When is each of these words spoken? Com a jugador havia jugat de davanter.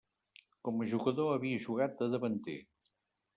Com 0.67 0.79
a 0.85 0.87
jugador 0.93 1.29
havia 1.33 1.59
jugat 1.67 1.93
de 2.01 2.09
davanter. 2.15 2.57